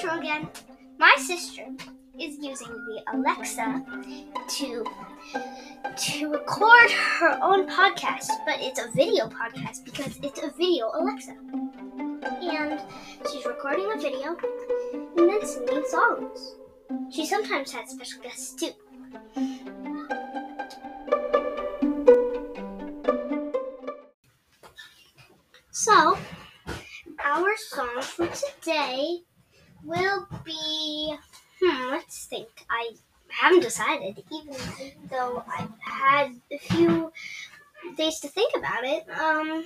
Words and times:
intro 0.00 0.18
again. 0.18 0.48
My 0.98 1.14
sister 1.18 1.64
is 2.18 2.36
using 2.40 2.68
the 2.68 3.02
Alexa 3.12 3.84
to 4.48 4.84
to 5.96 6.28
record 6.28 6.90
her 6.90 7.38
own 7.42 7.68
podcast, 7.68 8.28
but 8.46 8.60
it's 8.60 8.78
a 8.78 8.90
video 8.94 9.28
podcast 9.28 9.84
because 9.84 10.18
it's 10.22 10.42
a 10.42 10.50
video 10.56 10.90
Alexa. 10.94 11.34
And 12.22 12.80
she's 13.30 13.44
recording 13.44 13.90
a 13.92 14.00
video 14.00 14.36
and 15.16 15.28
then 15.28 15.44
singing 15.44 15.84
songs. 15.88 16.54
She 17.10 17.26
sometimes 17.26 17.72
has 17.72 17.90
special 17.90 18.22
guests 18.22 18.54
too. 18.54 18.70
So, 25.72 26.18
our 27.24 27.56
song 27.56 28.02
for 28.02 28.28
today 28.28 29.22
will 29.84 30.26
be. 30.44 31.16
Hmm, 31.62 31.90
let's 31.90 32.26
think. 32.26 32.48
I 32.70 32.92
haven't 33.28 33.60
decided, 33.62 34.22
even 34.32 34.56
though 35.10 35.44
I've 35.46 35.70
had 35.80 36.40
a 36.50 36.58
few 36.58 37.12
days 37.96 38.20
to 38.20 38.28
think 38.28 38.54
about 38.56 38.84
it. 38.84 39.06
Um. 39.10 39.64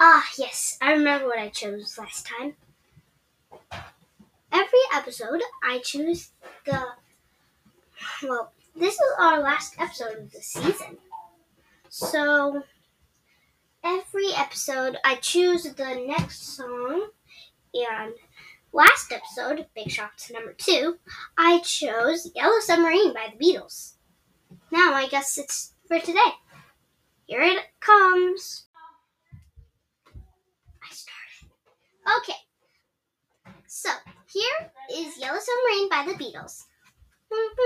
Ah, 0.00 0.24
yes, 0.38 0.76
I 0.82 0.92
remember 0.92 1.26
what 1.26 1.38
I 1.38 1.48
chose 1.48 1.96
last 1.98 2.26
time. 2.26 2.54
Every 4.52 4.80
episode, 4.94 5.40
I 5.62 5.78
choose 5.78 6.30
the. 6.64 6.82
Well, 8.22 8.52
this 8.76 8.94
is 8.94 9.12
our 9.18 9.40
last 9.40 9.76
episode 9.78 10.18
of 10.18 10.32
the 10.32 10.42
season. 10.42 10.98
So, 11.88 12.64
every 13.84 14.32
episode, 14.34 14.96
I 15.04 15.14
choose 15.16 15.62
the 15.62 16.04
next 16.06 16.56
song. 16.56 17.08
And 17.74 18.14
last 18.74 19.12
episode, 19.12 19.66
Big 19.74 19.90
Shots 19.90 20.30
number 20.30 20.52
two, 20.52 20.98
I 21.38 21.60
chose 21.60 22.30
Yellow 22.34 22.60
Submarine 22.60 23.14
by 23.14 23.32
the 23.32 23.38
Beatles. 23.42 23.94
Now, 24.70 24.92
I 24.92 25.06
guess 25.06 25.38
it's 25.38 25.72
for 25.86 25.98
today. 26.00 26.34
Here 27.26 27.40
it 27.40 27.62
comes. 27.80 28.66
I 30.82 30.92
started. 30.92 31.48
Okay. 32.18 32.38
So, 33.66 33.88
here 34.30 34.70
is 34.92 35.18
Yellow 35.18 35.38
Submarine 35.38 35.88
by 35.88 36.04
the 36.06 36.12
Beatles. 36.22 36.66
Wasn't 37.30 37.56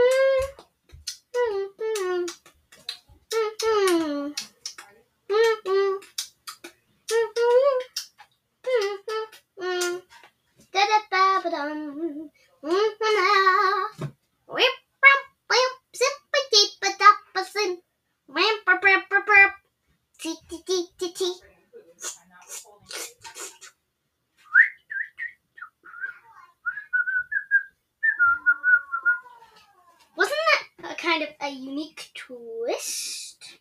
kind 30.98 31.22
of 31.22 31.28
a 31.40 31.48
unique 31.48 32.10
twist? 32.14 33.58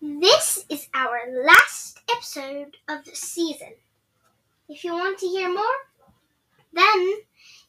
This 0.00 0.64
is 0.68 0.88
our 0.94 1.18
last 1.44 2.00
episode 2.10 2.76
of 2.88 3.04
the 3.04 3.14
season. 3.14 3.74
If 4.68 4.84
you 4.84 4.92
want 4.92 5.18
to 5.18 5.26
hear 5.26 5.52
more, 5.52 5.64
then 6.72 7.14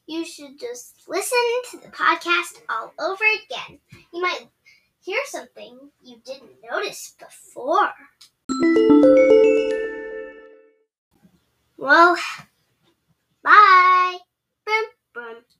you 0.06 0.24
should 0.24 0.60
just 0.60 1.02
listen 1.08 1.38
to 1.72 1.78
the 1.78 1.90
podcast 1.90 2.62
all 2.70 2.94
over 3.00 3.24
again. 3.26 3.80
You 4.14 4.22
might 4.22 4.48
hear 5.04 5.20
something 5.26 5.90
you 6.04 6.22
didn't 6.24 6.62
notice 6.72 7.16
before. 7.20 7.92
Well, 11.78 12.18
bye. 13.44 14.27